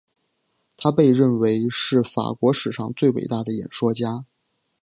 [0.77, 4.25] 他被认为是法国史上最伟大的演说家。